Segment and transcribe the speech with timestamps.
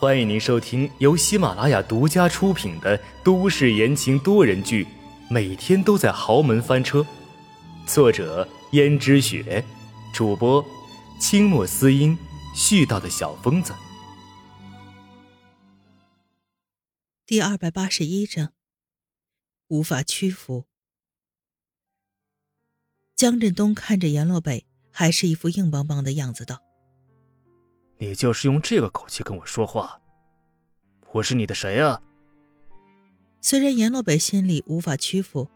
[0.00, 4.84] 欢迎您收听由喜马拉雅独家出品的都市言情多人剧
[5.28, 7.00] 《每天都在豪门翻车》，
[7.84, 9.64] 作者：胭脂雪，
[10.14, 10.64] 主播：
[11.20, 12.16] 清墨思音，
[12.54, 13.74] 絮叨的小疯子。
[17.26, 18.52] 第二百八十一章，
[19.66, 20.66] 无法屈服。
[23.16, 26.62] 江振东看着阎洛北，还是一副硬邦邦的样子，道
[27.98, 30.00] ：“你就是用这个口气跟我说话，
[31.12, 32.00] 我是你的谁啊？”
[33.40, 35.48] 虽然阎洛北心里无法屈服，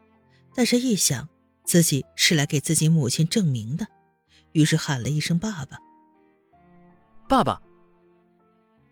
[0.55, 1.28] 但是一想
[1.64, 3.86] 自己是来给自己母亲证明的，
[4.52, 5.78] 于是喊了一声“爸爸”。
[7.28, 7.62] 爸爸，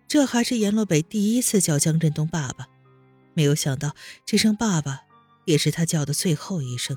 [0.08, 2.68] 这还是阎洛北第一次叫江振东爸爸，
[3.34, 3.94] 没有想到
[4.24, 5.02] 这声“爸爸”
[5.46, 6.96] 也是他叫的最后一声。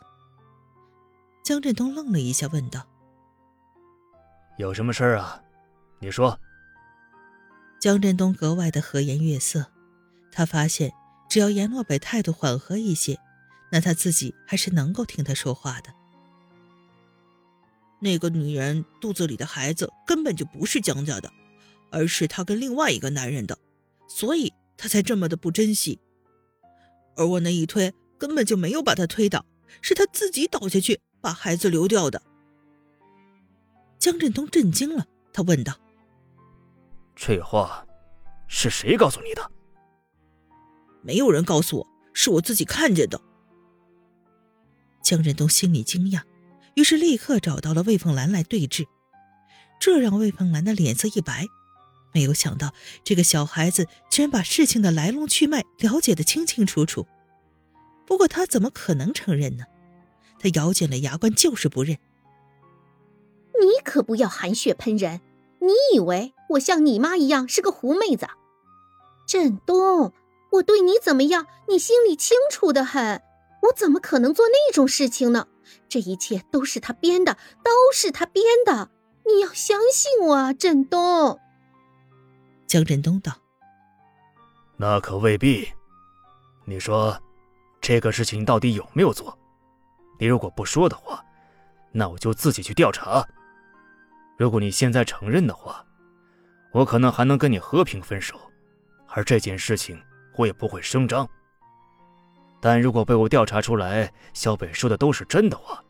[1.44, 2.88] 江振东愣了一下，问道
[4.58, 5.42] ：“有什么事儿啊？
[6.04, 6.40] 你说。”
[7.80, 9.66] 江振东格外的和颜悦色，
[10.32, 10.92] 他发现
[11.30, 13.20] 只要阎洛北态度缓和一些，
[13.72, 15.94] 那他自己还是能够听他说话的。
[18.00, 21.32] 那个女人肚子里的孩子根本就不是江家的，
[21.90, 23.58] 而是她跟另外一个男人的，
[24.08, 26.00] 所以她才这么的不珍惜。
[27.16, 29.46] 而我那一推根本就没有把她推倒，
[29.82, 31.00] 是她自己倒下去。
[31.22, 32.22] 把孩子流掉的。
[33.98, 35.80] 江振东震惊了，他问道
[37.16, 37.86] ：“这话
[38.48, 39.52] 是谁告诉你的
[41.02, 43.22] ？”“没有人告诉我，是我自己看见的。”
[45.04, 46.22] 江振东心里惊讶，
[46.76, 48.86] 于是立刻找到了魏凤兰来对质，
[49.80, 51.46] 这让魏凤兰的脸色一白。
[52.14, 57.08] 没有想到，这个小孩子居然把事情的来龙去脉了解的清清楚楚。
[58.06, 59.66] 不过，他怎么可能承认呢？
[60.40, 61.98] 他咬紧了牙关，就是不认。
[63.60, 65.22] 你可不要含血喷人！
[65.60, 68.28] 你以为我像你妈一样是个狐妹子？
[69.26, 70.14] 振东，
[70.52, 73.22] 我对你怎么样，你心里清楚的很。
[73.64, 75.48] 我怎么可能做那种事情呢？
[75.88, 78.90] 这一切都是他编的，都是他编的！
[79.26, 81.40] 你要相信我啊，振东。
[82.68, 83.32] 江振东道
[84.78, 85.68] ：“那可未必。
[86.66, 87.18] 你说，
[87.80, 89.38] 这个事情到底有没有做？”
[90.20, 91.24] 你如果不说的话，
[91.92, 93.26] 那我就自己去调查。
[94.38, 95.86] 如果你现在承认的话，
[96.74, 98.40] 我可能还能跟你和平分手，
[99.08, 100.02] 而这件事情
[100.36, 101.28] 我也不会声张。
[102.60, 105.84] 但如果被我调查出来小北说的都是真的话，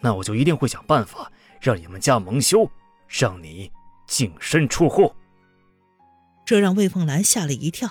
[0.00, 1.30] 那我就一定会想办法
[1.60, 2.68] 让你们家蒙羞，
[3.08, 3.70] 让你
[4.06, 5.14] 净身出户。
[6.44, 7.90] 这让魏凤兰吓了一跳，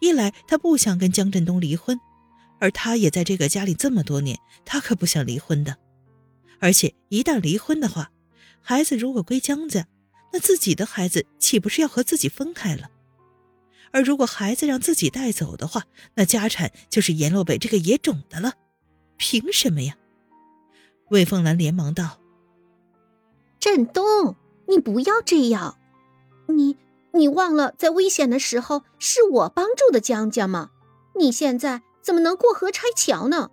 [0.00, 1.98] 一来她不想跟江振东离婚。
[2.58, 5.76] 而她也在这个家里这么多年，她可不想离婚的。
[6.58, 8.10] 而且一旦离婚的话，
[8.60, 9.86] 孩子如果归江家，
[10.32, 12.90] 那自己的孩子岂不是要和自己分开了？
[13.92, 18.54] 而如果孩子让自己带走的话，那家产就是阎洛北这个野种的了。
[19.16, 19.96] 凭什么呀？
[21.10, 22.20] 魏凤兰连忙道
[23.58, 24.36] ：“振东，
[24.68, 25.78] 你不要这样，
[26.46, 26.76] 你
[27.12, 30.70] 你忘了在危险的时候是我帮助的江家吗？
[31.16, 33.50] 你现在……”怎么能过河拆桥呢？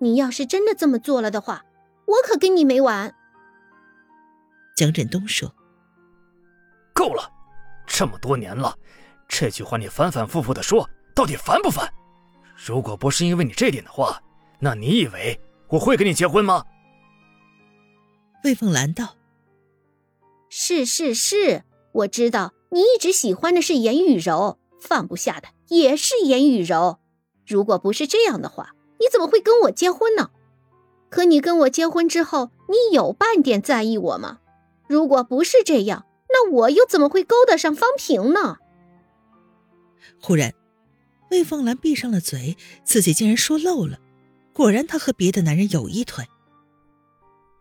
[0.00, 1.64] 你要是真的这么做了的话，
[2.06, 3.14] 我可跟你没完。
[4.76, 5.54] 江振东说
[6.98, 7.30] ：“够了，
[7.86, 8.76] 这么多年了，
[9.28, 11.88] 这句话你反反复复的说，到底烦不烦？
[12.56, 14.20] 如果不是因为你这点的话，
[14.58, 16.64] 那你以为我会跟你结婚吗？”
[18.42, 19.14] 魏凤兰道
[20.50, 26.98] ：“是是是，我知道你一直喜欢的是严雨柔，放不下的也是严雨柔。”
[27.46, 30.30] 如果不是这样的话，你怎么会跟我结婚呢？
[31.10, 34.40] 可你跟我结婚之后，你有半点在意我吗？
[34.88, 38.58] 如果不是这样，那我又怎么会勾搭上方平呢？
[40.20, 40.52] 忽然，
[41.30, 43.98] 魏凤兰闭上了嘴，自己竟然说漏了。
[44.52, 46.24] 果然，她和别的男人有一腿。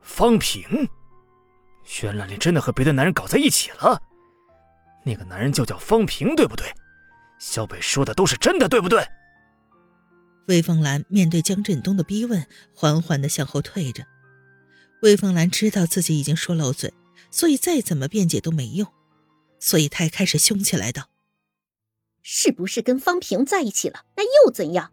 [0.01, 0.89] 方平，
[2.01, 4.01] 原来你真的和别的男人搞在一起了。
[5.03, 6.65] 那个男人就叫方平，对不对？
[7.39, 9.05] 小北说的都是真的，对不对？
[10.47, 14.03] 魏凤兰面对江振东的逼问，缓缓的向后退着。
[15.01, 16.91] 魏凤兰知道自己已经说漏嘴，
[17.37, 18.87] 所以再怎么辩解都没用，
[19.59, 21.03] 所以她也开始凶起来道
[22.23, 24.05] ：“是不是跟方平在一起了？
[24.15, 24.91] 那又怎样？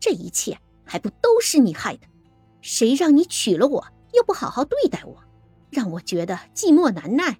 [0.00, 2.08] 这一切还不都是你害的？
[2.60, 5.22] 谁让你娶了我，又不好好对待我，
[5.70, 7.38] 让我觉得寂寞难耐。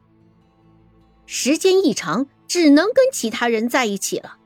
[1.27, 4.39] 时间一长，只能跟其他人在一起了。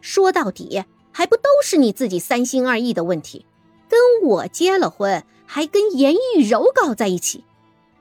[0.00, 0.84] 说到底。”
[1.16, 3.46] 还不都是你自己三心二意的问题？
[3.88, 7.44] 跟我结了婚，还跟严玉柔搞在一起，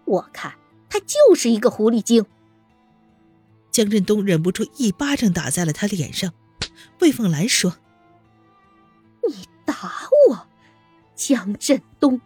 [0.06, 0.56] 我看
[0.94, 2.24] 他就是一个狐狸精。
[3.72, 6.32] 江振东忍不住一巴掌打在了他脸上。
[7.00, 7.78] 魏凤兰说
[9.28, 9.74] ：“你打
[10.30, 10.48] 我，
[11.16, 12.22] 江振东，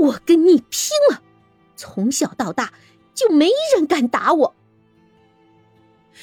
[0.00, 1.24] 我跟你拼了！
[1.74, 2.72] 从小到大
[3.14, 4.54] 就没人敢打我。”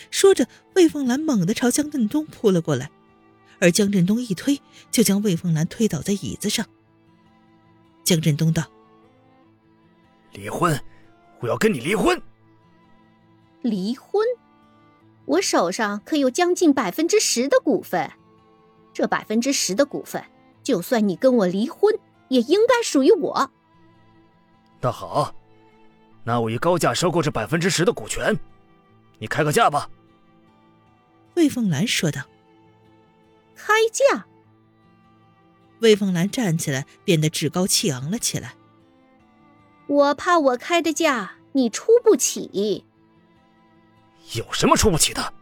[0.10, 2.90] 说着，魏凤兰猛地朝江振东扑了过来，
[3.60, 4.62] 而江振东一推，
[4.92, 6.66] 就将魏凤兰推倒在椅子上。
[8.06, 8.64] 江振东道
[10.32, 10.82] ：“离婚，
[11.42, 12.22] 我要跟你离婚。”
[13.62, 14.26] 离婚。
[15.26, 18.12] 我手上可有将近百分之十的股份，
[18.92, 20.24] 这百分之十的股份，
[20.64, 21.98] 就算你跟我离婚，
[22.28, 23.52] 也应该属于我。
[24.82, 25.34] 那好，
[26.24, 28.38] 那我以高价收购这百分之十的股权，
[29.20, 29.90] 你开个价吧。”
[31.36, 32.22] 魏凤兰说道。
[33.56, 34.26] “开价？”
[35.82, 38.56] 魏凤兰站起来，变得趾高气昂了起来。
[39.92, 42.86] “我怕我开的价你出不起。”
[44.36, 45.34] 有什么出不起的？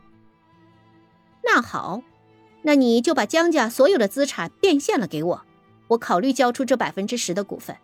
[1.43, 2.01] 那好，
[2.63, 5.45] 那你就把江家所有的资产变现了给我，
[5.89, 7.77] 我考虑交出这百分之十的股份。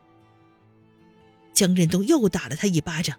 [1.54, 3.16] 江振东又打了他一巴掌。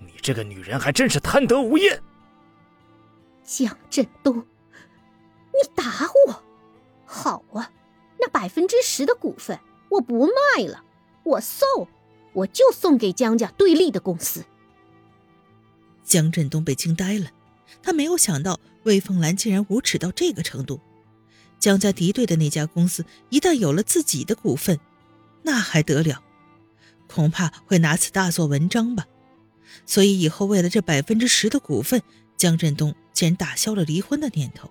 [0.00, 2.02] 你这个女人还真是贪得无厌。
[3.44, 5.84] 江振东，你打
[6.26, 6.42] 我？
[7.06, 7.70] 好啊，
[8.18, 9.58] 那百分之十的股份
[9.88, 10.84] 我不卖了，
[11.22, 11.86] 我送，
[12.32, 14.44] 我就送给江家对立的公司。
[16.04, 17.30] 江振东被惊呆了，
[17.82, 20.80] 他没有想到魏凤兰竟然无耻到这个程度。
[21.58, 24.80] 江家敌对的那家公司一旦有了自己的股份，
[25.42, 26.22] 那还得了？
[27.06, 29.06] 恐怕会拿此大做文章吧。
[29.86, 32.02] 所以以后为了这百分之十的股份，
[32.36, 34.70] 江振东竟然打消了离婚的念头。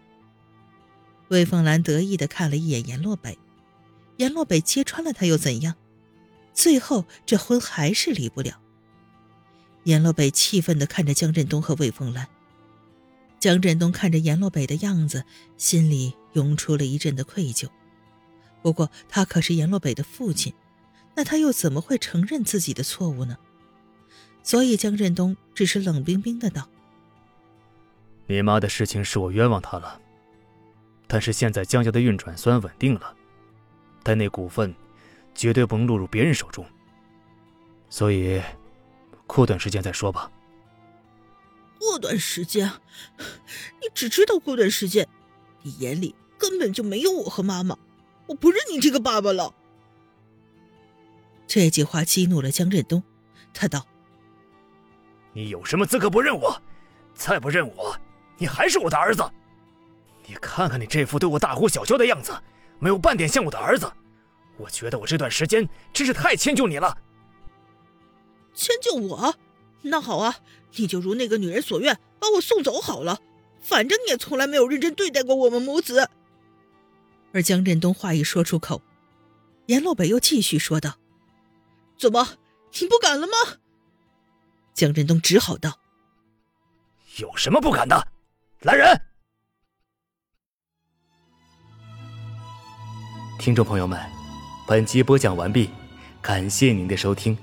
[1.29, 3.37] 魏凤兰得意地看了一眼阎洛北，
[4.17, 5.75] 阎洛北揭穿了他又怎样？
[6.53, 8.59] 最后这婚还是离不了。
[9.83, 12.27] 阎洛北气愤地看着江振东和魏凤兰。
[13.39, 15.23] 江振东看着阎洛北的样子，
[15.57, 17.69] 心里涌出了一阵的愧疚。
[18.61, 20.53] 不过他可是阎洛北的父亲，
[21.15, 23.37] 那他又怎么会承认自己的错误呢？
[24.43, 26.67] 所以江振东只是冷冰冰的道
[28.27, 30.01] ：“你妈的事情是我冤枉她了，
[31.07, 33.15] 但是现在江家的运转虽然稳定了，
[34.03, 34.73] 但那股份
[35.33, 36.65] 绝对不能落入别人手中，
[37.89, 38.41] 所以……”
[39.27, 40.31] 过段时间再说吧。
[41.79, 42.67] 过段时间，
[43.79, 45.07] 你只知道过段时间，
[45.61, 47.77] 你眼里根本就没有我和妈妈，
[48.25, 49.53] 我不认你这个爸爸了。
[51.45, 53.03] 这句话激怒了江振东，
[53.53, 53.85] 他道
[55.31, 56.59] ：“你有什么资格不认我？
[57.13, 57.95] 再不认我，
[58.39, 59.23] 你还是我的儿子。
[60.25, 62.33] 你看看你这副对我大呼小叫的样子，
[62.79, 63.91] 没有半点像我的儿子。
[64.59, 66.97] 我觉得我这段时间真是太迁就你了。”
[68.53, 69.35] 迁就我，
[69.83, 70.35] 那好啊，
[70.75, 73.21] 你就如那个女人所愿，把我送走好了。
[73.61, 76.09] 反正你也从来没有认真对待过我们母子。
[77.33, 78.81] 而江振东话一说出口，
[79.67, 80.97] 阎洛北又继续说道
[81.97, 82.37] ：“怎么，
[82.79, 83.33] 你不敢了吗？”
[84.73, 85.79] 江振东只好道
[87.19, 88.07] ：“有什么不敢的？
[88.61, 88.99] 来人！”
[93.39, 93.99] 听众朋友们，
[94.69, 95.71] 本集播讲完毕，
[96.21, 97.35] 感谢您的收听。